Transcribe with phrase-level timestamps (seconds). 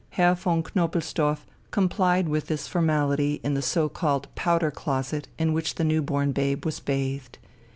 [0.17, 5.75] Herr von Knobelsdorff complied with this formality in the so called powder closet in which
[5.75, 7.37] the new born babe was bathed.